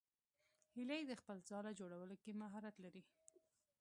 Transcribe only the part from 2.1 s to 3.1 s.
کې مهارت لري